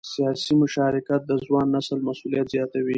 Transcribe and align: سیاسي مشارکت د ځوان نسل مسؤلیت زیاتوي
سیاسي 0.13 0.53
مشارکت 0.63 1.21
د 1.27 1.31
ځوان 1.45 1.65
نسل 1.75 1.99
مسؤلیت 2.09 2.47
زیاتوي 2.55 2.89